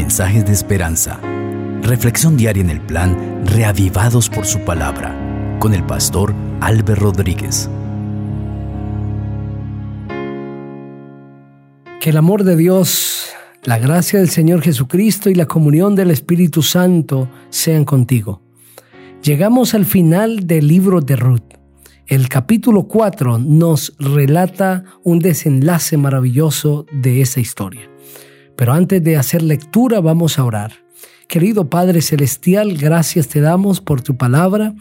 [0.00, 1.20] mensajes de esperanza.
[1.82, 5.14] Reflexión diaria en el plan Reavivados por su palabra
[5.60, 7.68] con el pastor Álvaro Rodríguez.
[12.00, 13.28] Que el amor de Dios,
[13.62, 18.40] la gracia del Señor Jesucristo y la comunión del Espíritu Santo sean contigo.
[19.22, 21.58] Llegamos al final del libro de Ruth.
[22.06, 27.90] El capítulo 4 nos relata un desenlace maravilloso de esa historia.
[28.60, 30.72] Pero antes de hacer lectura vamos a orar.
[31.28, 34.74] Querido Padre Celestial, gracias te damos por tu palabra.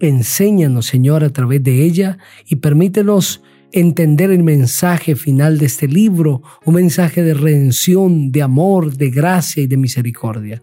[0.00, 6.42] Enséñanos, Señor, a través de ella y permítenos entender el mensaje final de este libro,
[6.66, 10.62] un mensaje de redención, de amor, de gracia y de misericordia.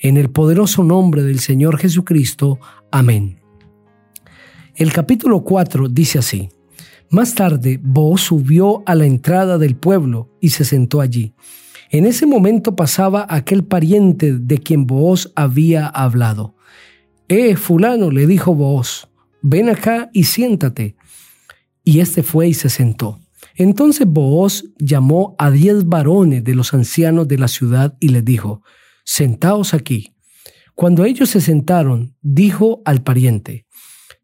[0.00, 2.58] En el poderoso nombre del Señor Jesucristo.
[2.90, 3.38] Amén.
[4.74, 6.48] El capítulo 4 dice así.
[7.10, 11.32] Más tarde, Booz subió a la entrada del pueblo y se sentó allí.
[11.90, 16.54] En ese momento pasaba aquel pariente de quien Booz había hablado.
[17.28, 19.08] Eh, fulano, le dijo Booz,
[19.40, 20.96] ven acá y siéntate.
[21.84, 23.20] Y éste fue y se sentó.
[23.54, 28.62] Entonces Booz llamó a diez varones de los ancianos de la ciudad y les dijo,
[29.04, 30.14] Sentaos aquí.
[30.74, 33.66] Cuando ellos se sentaron, dijo al pariente,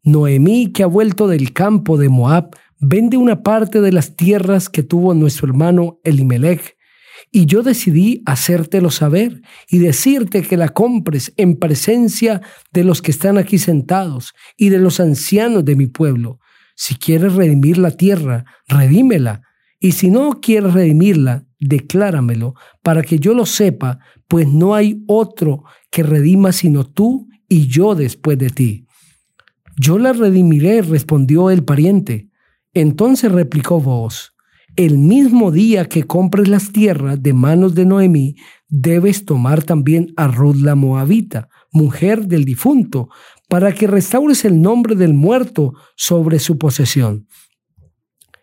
[0.03, 4.83] Noemí, que ha vuelto del campo de Moab, vende una parte de las tierras que
[4.83, 6.74] tuvo nuestro hermano Elimelech,
[7.31, 13.11] y yo decidí hacértelo saber y decirte que la compres en presencia de los que
[13.11, 16.39] están aquí sentados y de los ancianos de mi pueblo.
[16.75, 19.41] Si quieres redimir la tierra, redímela,
[19.79, 25.63] y si no quieres redimirla, decláramelo, para que yo lo sepa, pues no hay otro
[25.91, 28.85] que redima sino tú y yo después de ti.
[29.77, 32.29] Yo la redimiré, respondió el pariente.
[32.73, 34.34] Entonces replicó vos,
[34.75, 38.35] el mismo día que compres las tierras de manos de Noemí,
[38.67, 43.09] debes tomar también a Ruth la Moabita, mujer del difunto,
[43.47, 47.27] para que restaures el nombre del muerto sobre su posesión.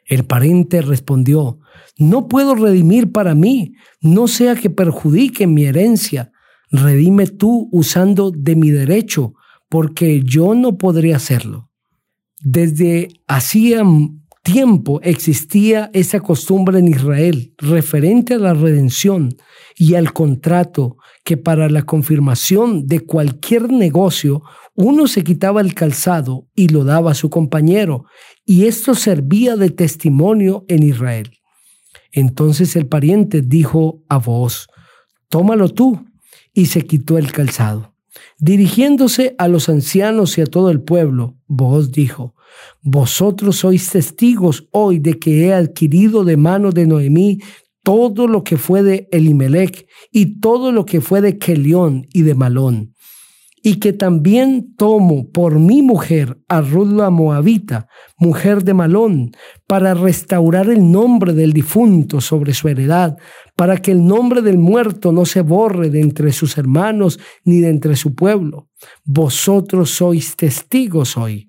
[0.07, 1.59] El pariente respondió,
[1.99, 6.33] no puedo redimir para mí, no sea que perjudique mi herencia.
[6.71, 9.35] Redime tú usando de mi derecho,
[9.69, 11.71] porque yo no podría hacerlo.
[12.41, 13.85] Desde hacía
[14.43, 19.37] tiempo existía esa costumbre en Israel referente a la redención
[19.77, 24.43] y al contrato que para la confirmación de cualquier negocio
[24.75, 28.05] uno se quitaba el calzado y lo daba a su compañero
[28.45, 31.31] y esto servía de testimonio en Israel.
[32.11, 34.69] Entonces el pariente dijo a vos,
[35.29, 36.05] tómalo tú
[36.53, 37.95] y se quitó el calzado.
[38.39, 42.35] Dirigiéndose a los ancianos y a todo el pueblo, vos dijo,
[42.83, 47.39] Vosotros sois testigos hoy de que he adquirido de mano de Noemí
[47.83, 52.35] todo lo que fue de Elimelech y todo lo que fue de Kelión y de
[52.35, 52.93] Malón
[53.63, 57.87] y que también tomo por mi mujer a Ruth la Moabita,
[58.19, 59.31] mujer de Malón,
[59.69, 63.17] para restaurar el nombre del difunto sobre su heredad,
[63.55, 67.69] para que el nombre del muerto no se borre de entre sus hermanos ni de
[67.69, 68.69] entre su pueblo.
[69.05, 71.49] Vosotros sois testigos hoy.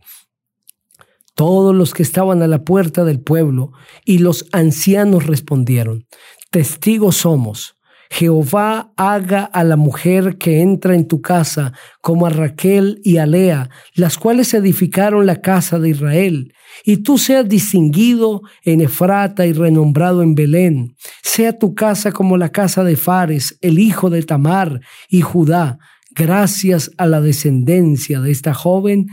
[1.36, 3.72] Todos los que estaban a la puerta del pueblo
[4.06, 6.06] y los ancianos respondieron,
[6.52, 7.76] testigos somos
[8.14, 13.26] Jehová haga a la mujer que entra en tu casa como a Raquel y a
[13.26, 16.54] Lea, las cuales edificaron la casa de Israel,
[16.86, 20.96] y tú seas distinguido en Efrata y renombrado en Belén.
[21.24, 25.80] Sea tu casa como la casa de Fares, el hijo de Tamar y Judá,
[26.12, 29.08] gracias a la descendencia de esta joven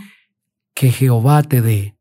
[0.75, 1.95] que Jehová te dé.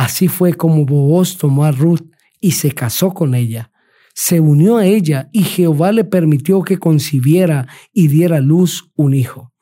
[0.00, 2.06] Así fue como Booz tomó a Ruth
[2.40, 3.70] y se casó con ella
[4.22, 9.52] se unió a ella y Jehová le permitió que concibiera y diera luz un hijo.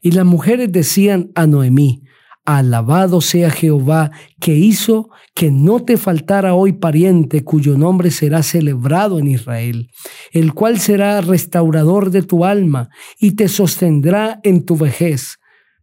[0.00, 2.02] Y las mujeres decían a Noemí,
[2.44, 9.18] Alabado sea Jehová que hizo que no te faltara hoy pariente cuyo nombre será celebrado
[9.18, 9.88] en Israel,
[10.32, 15.38] el cual será restaurador de tu alma y te sostendrá en tu vejez,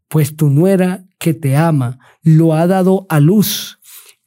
[0.08, 3.80] pues tu nuera que te ama lo ha dado a luz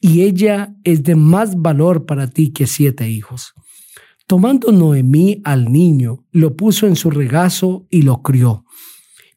[0.07, 3.55] y ella es de más valor para ti que siete hijos.
[4.27, 8.67] Tomando Noemí al niño, lo puso en su regazo y lo crió.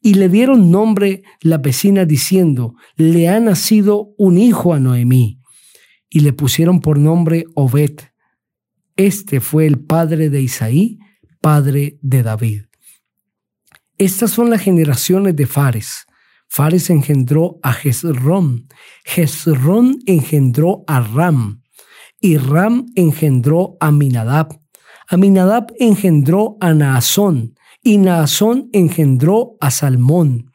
[0.02, 5.40] Y le dieron nombre la vecina diciendo, le ha nacido un hijo a Noemí.
[6.10, 8.00] Y le pusieron por nombre Obed.
[8.94, 10.98] Este fue el padre de Isaí,
[11.40, 12.64] padre de David.
[13.96, 16.07] Estas son las generaciones de Fares.
[16.48, 18.68] Fares engendró a Jezrón,
[19.04, 21.62] Jezrón engendró a Ram,
[22.20, 24.58] y Ram engendró a Minadab,
[25.10, 30.50] Aminadab engendró a Naasón, Y Naasón engendró a Salmón.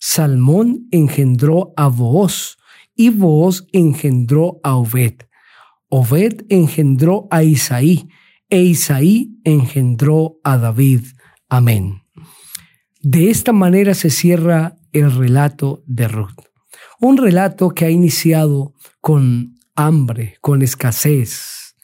[0.00, 2.56] Salmón engendró a Booz.
[2.96, 5.14] Y Booz engendró a Obed.
[5.88, 8.08] Obed engendró a Isaí.
[8.48, 11.04] E Isaí engendró a David.
[11.48, 12.02] Amén.
[13.00, 16.40] De esta manera se cierra el relato de Ruth.
[17.00, 21.76] Un relato que ha iniciado con hambre, con escasez,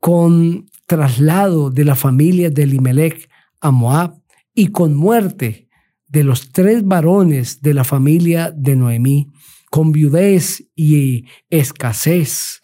[0.00, 3.28] con traslado de la familia de Elimelech
[3.60, 4.20] a Moab
[4.54, 5.68] y con muerte
[6.06, 9.32] de los tres varones de la familia de Noemí,
[9.70, 12.60] con viudez y escasez,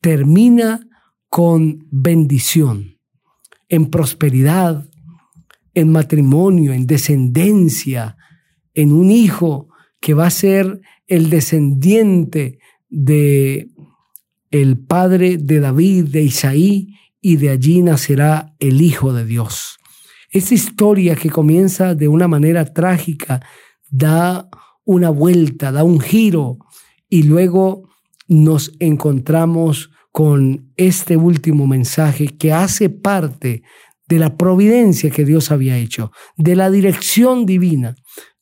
[0.00, 0.80] termina
[1.28, 2.98] con bendición,
[3.68, 4.88] en prosperidad,
[5.74, 8.16] en matrimonio, en descendencia,
[8.78, 9.68] en un hijo
[10.00, 13.70] que va a ser el descendiente de
[14.52, 19.78] el padre de David, de Isaí, y de allí nacerá el Hijo de Dios.
[20.30, 23.44] Esta historia que comienza de una manera trágica
[23.90, 24.48] da
[24.84, 26.58] una vuelta, da un giro
[27.08, 27.88] y luego
[28.28, 33.64] nos encontramos con este último mensaje que hace parte
[34.06, 37.96] de la providencia que Dios había hecho, de la dirección divina.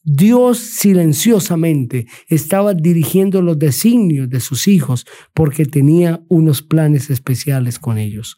[0.08, 5.05] Dios silenciosamente estaba dirigiendo los designios de sus hijos
[5.35, 8.37] porque tenía unos planes especiales con ellos.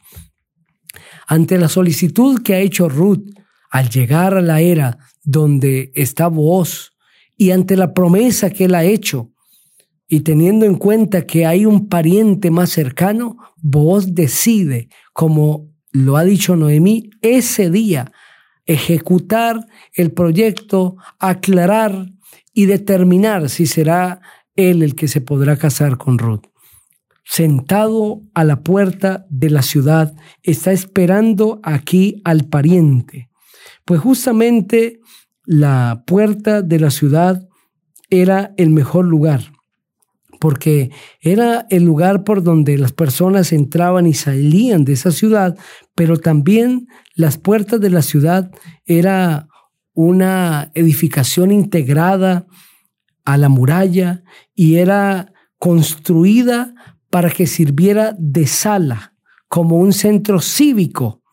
[1.27, 3.23] Ante la solicitud que ha hecho Ruth
[3.71, 6.93] al llegar a la era donde está Boaz
[7.37, 9.31] y ante la promesa que él ha hecho,
[10.09, 16.25] y teniendo en cuenta que hay un pariente más cercano, Boaz decide, como lo ha
[16.25, 18.11] dicho Noemí, ese día
[18.69, 22.13] ejecutar el proyecto, aclarar
[22.53, 24.21] y determinar si será
[24.55, 26.45] él el que se podrá casar con Ruth.
[27.25, 33.31] Sentado a la puerta de la ciudad, está esperando aquí al pariente.
[33.85, 35.01] Pues justamente
[35.45, 37.49] la puerta de la ciudad
[38.11, 39.53] era el mejor lugar
[40.39, 45.59] porque era el lugar por donde las personas entraban y salían de esa ciudad,
[45.99, 46.87] pero también
[47.17, 48.53] las puertas de la ciudad
[48.87, 49.49] era
[49.95, 52.47] una edificación integrada
[53.25, 54.23] a la muralla
[54.55, 56.73] y era construida
[57.11, 59.17] para que sirviera de sala,
[59.49, 61.25] como un centro cívico.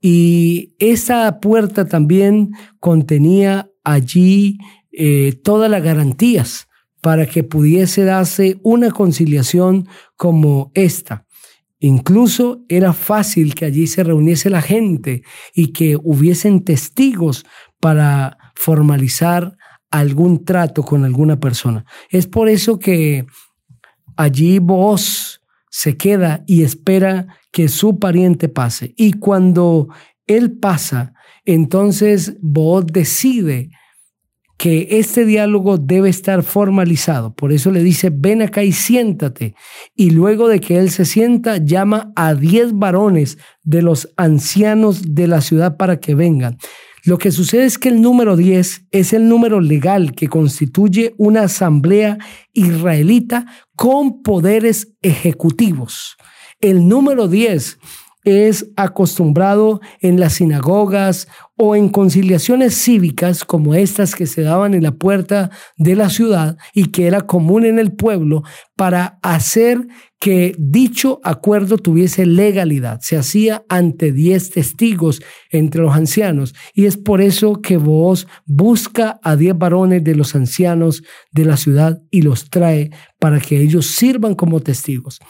[0.00, 4.58] Y esa puerta también contenía allí
[4.90, 6.66] eh, todas las garantías
[7.00, 9.86] para que pudiese darse una conciliación
[10.16, 11.28] como esta.
[11.80, 15.22] Incluso era fácil que allí se reuniese la gente
[15.54, 17.46] y que hubiesen testigos
[17.80, 19.56] para formalizar
[19.90, 21.86] algún trato con alguna persona.
[22.10, 23.26] Es por eso que
[24.16, 25.40] allí vos
[25.70, 28.92] se queda y espera que su pariente pase.
[28.98, 29.88] Y cuando
[30.26, 31.14] él pasa,
[31.46, 33.70] entonces vos decide
[34.60, 37.32] que este diálogo debe estar formalizado.
[37.32, 39.54] Por eso le dice, ven acá y siéntate.
[39.96, 45.28] Y luego de que él se sienta, llama a diez varones de los ancianos de
[45.28, 46.58] la ciudad para que vengan.
[47.04, 51.44] Lo que sucede es que el número 10 es el número legal que constituye una
[51.44, 52.18] asamblea
[52.52, 53.46] israelita
[53.76, 56.18] con poderes ejecutivos.
[56.60, 57.78] El número 10
[58.24, 64.82] es acostumbrado en las sinagogas o en conciliaciones cívicas como estas que se daban en
[64.82, 68.42] la puerta de la ciudad y que era común en el pueblo
[68.76, 69.86] para hacer
[70.18, 73.00] que dicho acuerdo tuviese legalidad.
[73.02, 79.18] Se hacía ante diez testigos entre los ancianos y es por eso que vos busca
[79.22, 83.86] a diez varones de los ancianos de la ciudad y los trae para que ellos
[83.86, 85.20] sirvan como testigos.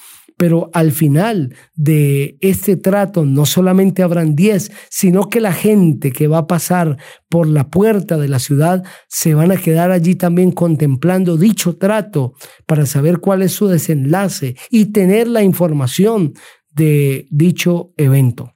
[0.41, 6.29] Pero al final de este trato no solamente habrán diez, sino que la gente que
[6.29, 6.97] va a pasar
[7.29, 12.33] por la puerta de la ciudad se van a quedar allí también contemplando dicho trato
[12.65, 16.33] para saber cuál es su desenlace y tener la información
[16.73, 18.55] de dicho evento.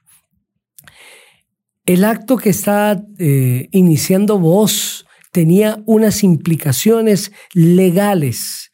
[1.85, 8.71] El acto que está eh, iniciando vos tenía unas implicaciones legales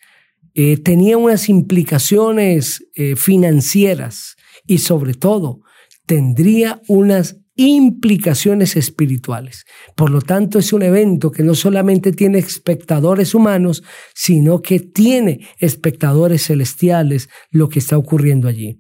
[0.54, 5.62] eh, tenía unas implicaciones eh, financieras y sobre todo
[6.06, 9.66] tendría unas implicaciones espirituales.
[9.96, 13.84] Por lo tanto, es un evento que no solamente tiene espectadores humanos,
[14.16, 18.80] sino que tiene espectadores celestiales lo que está ocurriendo allí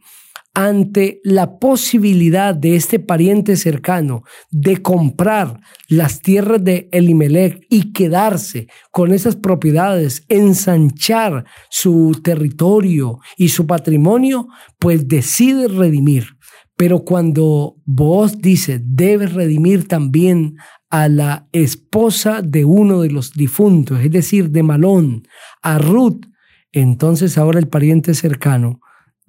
[0.53, 8.67] ante la posibilidad de este pariente cercano de comprar las tierras de Elimelech y quedarse
[8.91, 16.35] con esas propiedades, ensanchar su territorio y su patrimonio, pues decide redimir.
[16.75, 20.57] Pero cuando vos dice, debes redimir también
[20.89, 25.23] a la esposa de uno de los difuntos, es decir, de Malón,
[25.61, 26.25] a Ruth,
[26.73, 28.81] entonces ahora el pariente cercano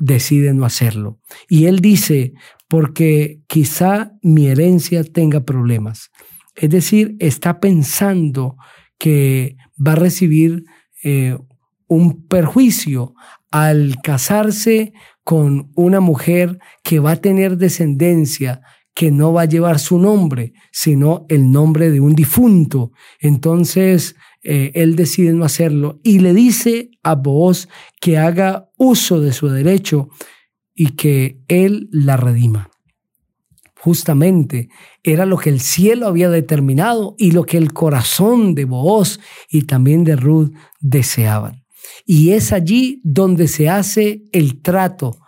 [0.02, 1.20] decide no hacerlo.
[1.48, 2.32] Y él dice,
[2.66, 6.10] porque quizá mi herencia tenga problemas.
[6.56, 8.56] Es decir, está pensando
[8.98, 10.64] que va a recibir
[11.04, 11.38] eh,
[11.86, 13.14] un perjuicio
[13.52, 14.92] al casarse
[15.22, 18.60] con una mujer que va a tener descendencia
[18.94, 22.92] que no va a llevar su nombre, sino el nombre de un difunto.
[23.20, 27.68] Entonces, eh, él decide no hacerlo y le dice a Boaz
[28.00, 30.08] que haga uso de su derecho
[30.74, 32.70] y que él la redima.
[33.76, 34.68] Justamente
[35.02, 39.62] era lo que el cielo había determinado y lo que el corazón de Boaz y
[39.62, 41.64] también de Ruth deseaban.
[42.06, 45.21] Y es allí donde se hace el trato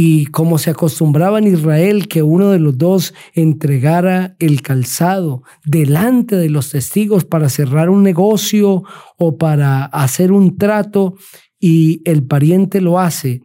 [0.00, 6.36] y como se acostumbraba en Israel que uno de los dos entregara el calzado delante
[6.36, 8.84] de los testigos para cerrar un negocio
[9.16, 11.16] o para hacer un trato
[11.58, 13.42] y el pariente lo hace,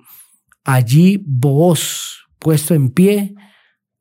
[0.64, 3.34] allí vos puesto en pie,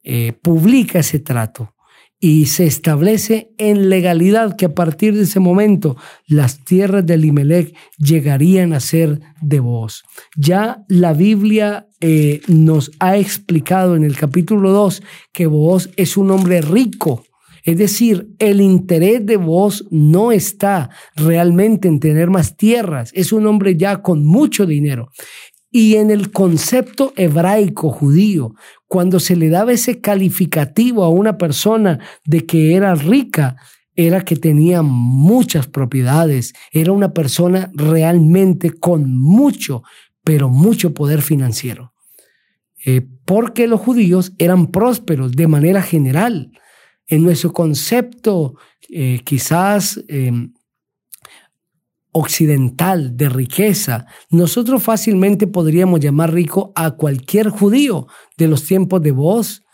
[0.02, 1.74] eh, publica ese trato
[2.24, 5.96] y se establece en legalidad que a partir de ese momento
[6.28, 10.04] las tierras de Limelech llegarían a ser de vos.
[10.36, 15.02] Ya la Biblia eh, nos ha explicado en el capítulo 2
[15.32, 17.24] que vos es un hombre rico.
[17.64, 23.48] Es decir, el interés de vos no está realmente en tener más tierras, es un
[23.48, 25.10] hombre ya con mucho dinero.
[25.74, 28.54] Y en el concepto hebraico judío,
[28.86, 33.56] cuando se le daba ese calificativo a una persona de que era rica,
[33.96, 39.82] era que tenía muchas propiedades, era una persona realmente con mucho,
[40.22, 41.94] pero mucho poder financiero.
[42.84, 46.52] Eh, porque los judíos eran prósperos de manera general.
[47.06, 48.56] En nuestro concepto,
[48.90, 50.52] eh, quizás em,
[52.12, 59.12] occidental de riqueza, nosotros fácilmente podríamos llamar rico a cualquier judío de los tiempos de
[59.12, 59.64] vos,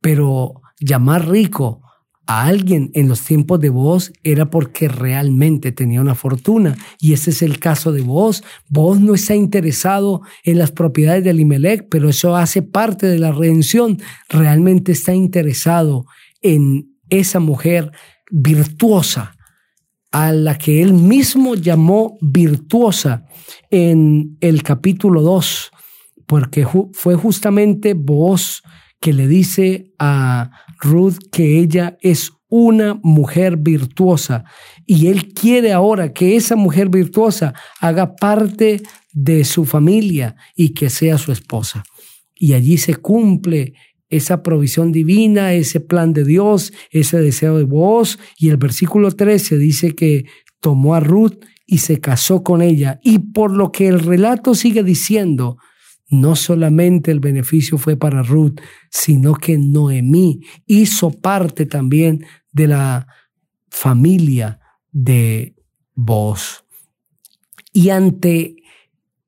[0.00, 1.82] pero llamar rico
[2.30, 6.76] a alguien en los tiempos de vos era porque realmente tenía una fortuna.
[7.00, 8.44] Y ese es el caso de vos.
[8.68, 13.32] Vos no está interesado en las propiedades de Imelec, pero eso hace parte de la
[13.32, 13.98] redención.
[14.28, 16.06] Realmente está interesado
[16.40, 17.90] en esa mujer
[18.30, 19.36] virtuosa,
[20.10, 23.24] a la que él mismo llamó virtuosa
[23.70, 25.70] en el capítulo 2,
[26.26, 28.62] porque fue justamente vos
[29.00, 30.50] que le dice a
[30.80, 34.44] Ruth que ella es una mujer virtuosa
[34.84, 40.90] y él quiere ahora que esa mujer virtuosa haga parte de su familia y que
[40.90, 41.84] sea su esposa.
[42.34, 43.74] Y allí se cumple
[44.10, 48.18] esa provisión divina, ese plan de Dios, ese deseo de vos.
[48.36, 50.26] Y el versículo 13 dice que
[50.60, 53.00] tomó a Ruth y se casó con ella.
[53.02, 55.56] Y por lo que el relato sigue diciendo,
[56.10, 63.06] no solamente el beneficio fue para Ruth, sino que Noemí hizo parte también de la
[63.70, 64.58] familia
[64.90, 65.54] de
[65.94, 66.64] vos.
[67.72, 68.56] Y ante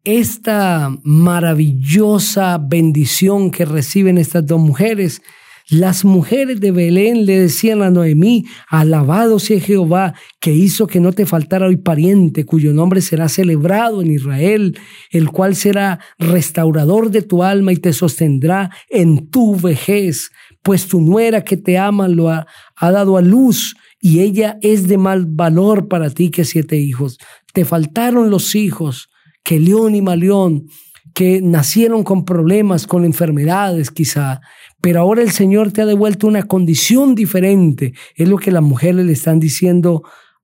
[0.05, 5.23] esta maravillosa bendición que reciben estas dos mujeres,
[5.69, 11.13] las mujeres de Belén le decían a Noemí, alabado sea Jehová, que hizo que no
[11.13, 14.79] te faltara hoy pariente, cuyo nombre será celebrado en Israel,
[15.11, 20.31] el cual será restaurador de tu alma y te sostendrá en tu vejez,
[20.63, 24.89] pues tu nuera que te ama lo ha, ha dado a luz y ella es
[24.89, 27.19] de mal valor para ti que siete hijos.
[27.53, 29.12] Te faltaron los hijos,
[29.43, 30.67] que León y Malión,
[31.15, 34.41] que nacieron con problemas, con enfermedades quizá,
[34.81, 37.93] pero ahora el Señor te ha devuelto una condición diferente.
[38.17, 40.03] Es lo que las mujeres le están diciendo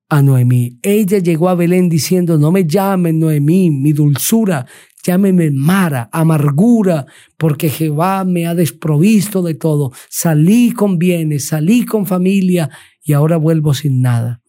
[0.08, 0.78] a Noemí.
[0.82, 4.66] Ella llegó a Belén diciendo, no me llamen Noemí, mi dulzura,
[5.02, 9.92] llámeme Mara, amargura, porque Jehová me ha desprovisto de todo.
[10.08, 12.70] Salí con bienes, salí con familia
[13.02, 14.40] y ahora vuelvo sin nada.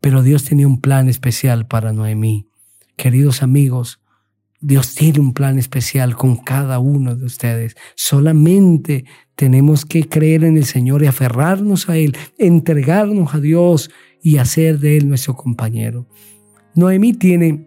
[0.00, 2.46] Pero Dios tenía un plan especial para Noemí.
[3.02, 3.98] Queridos amigos,
[4.60, 7.74] Dios tiene un plan especial con cada uno de ustedes.
[7.96, 13.90] Solamente tenemos que creer en el Señor y aferrarnos a Él, entregarnos a Dios
[14.22, 16.06] y hacer de Él nuestro compañero.
[16.76, 17.66] Noemí tiene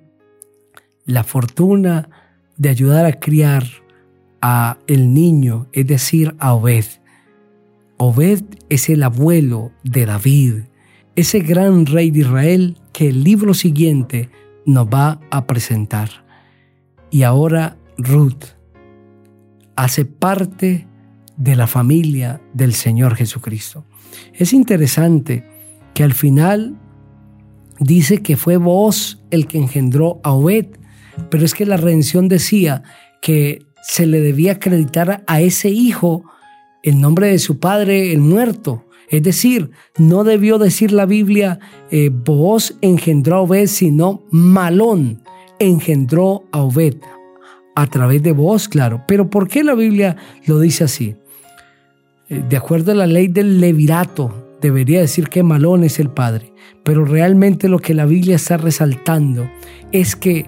[1.04, 2.10] la fortuna
[2.56, 3.66] de ayudar a criar
[4.42, 6.86] a el niño, es decir, a Obed.
[7.98, 10.54] Obed es el abuelo de David,
[11.18, 14.30] ese gran rey de Israel que el libro siguiente
[14.66, 16.26] nos va a presentar.
[17.12, 18.46] Y ahora Ruth
[19.76, 20.88] hace parte
[21.38, 23.86] de la familia del Señor Jesucristo.
[24.34, 25.48] Es interesante
[25.94, 26.78] que al final
[27.80, 30.68] dice que fue vos el que engendró a Obed,
[31.30, 32.84] pero es que la redención decía
[33.22, 36.24] que se le debía acreditar a ese hijo
[36.84, 38.86] el nombre de su padre, el muerto.
[39.10, 41.60] Es decir, no debió decir la Biblia,
[41.92, 42.12] eh,
[42.82, 45.22] engendró a Obed, sino Malón
[45.60, 46.96] engendró a Obed.
[47.76, 49.04] A través de vos, claro.
[49.08, 51.16] Pero ¿por qué la Biblia lo dice así?
[52.30, 56.54] Eh, de acuerdo a la ley del levirato, debería decir que Malón es el padre.
[56.84, 59.50] Pero realmente lo que la Biblia está resaltando
[59.92, 60.46] es que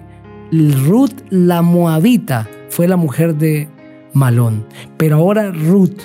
[0.50, 3.68] Ruth la Moabita fue la mujer de
[4.14, 4.64] Malón.
[4.96, 6.00] Pero ahora Ruth,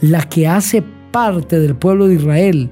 [0.00, 2.70] la que hace parte del pueblo de Israel,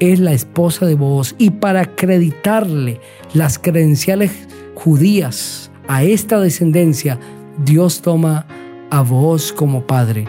[0.00, 1.34] es la esposa de Boaz.
[1.38, 3.00] Y para acreditarle
[3.34, 4.32] las credenciales
[4.74, 7.18] judías a esta descendencia,
[7.64, 8.46] Dios toma
[8.90, 10.26] a Boaz como padre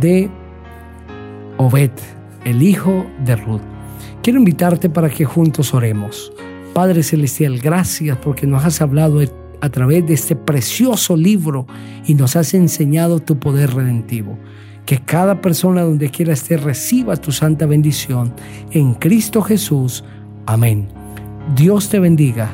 [0.00, 0.30] de
[1.56, 1.90] Obed,
[2.44, 3.62] el hijo de Ruth.
[4.22, 6.32] Quiero invitarte para que juntos oremos.
[6.74, 9.20] Padre Celestial, gracias porque nos has hablado
[9.60, 11.66] a través de este precioso libro
[12.06, 14.38] y nos has enseñado tu poder redentivo.
[14.88, 18.32] Que cada persona donde quiera esté reciba tu santa bendición.
[18.70, 20.02] En Cristo Jesús.
[20.46, 20.88] Amén.
[21.54, 22.50] Dios te bendiga